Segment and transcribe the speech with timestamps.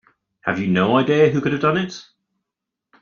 [0.45, 2.01] Have you no idea who could have done it?